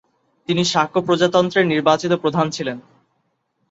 [0.49, 2.77] তিনি শাক্য প্রজাতন্ত্রের নির্বাচিত প্রধান ছিলেন।